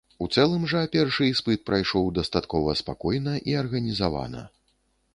У 0.25 0.27
цэлым 0.35 0.63
жа 0.71 0.79
першы 0.95 1.27
іспыт 1.33 1.61
прайшоў 1.71 2.09
дастаткова 2.17 2.77
спакойна 2.83 3.39
і 3.53 3.59
арганізавана. 3.65 4.47